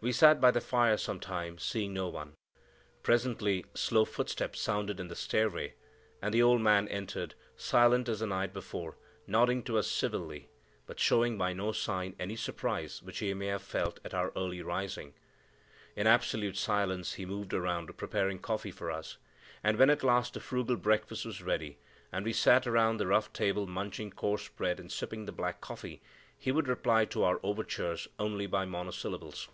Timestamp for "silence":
16.56-17.14